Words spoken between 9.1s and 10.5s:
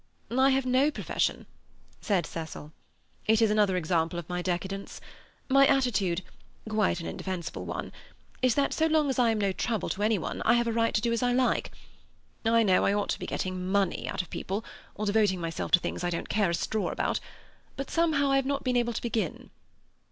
as I am no trouble to any one